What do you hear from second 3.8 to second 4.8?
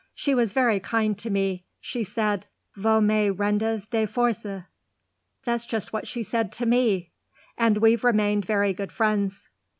des forces.'"